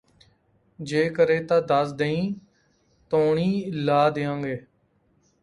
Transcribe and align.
ਜੇ 0.79 1.09
ਕਰੇ 1.09 1.39
ਤਾਂ 1.43 1.61
ਦੱਸ 1.61 1.91
ਦੇਈਂ 1.91 2.33
ਤੌਣੀਂ 3.11 3.71
ਲਾ 3.73 4.09
ਦਿਆਂਗੇ 4.09 4.55